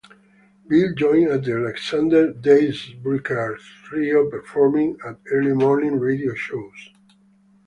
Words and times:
Bill 0.67 0.95
joined 0.95 1.43
the 1.45 1.51
Alexanders 1.57 2.33
Daybreakers 2.37 3.59
trio 3.83 4.31
performing 4.31 4.97
at 5.05 5.19
early-morning 5.31 5.99
radio 5.99 6.33
shows. 6.33 6.89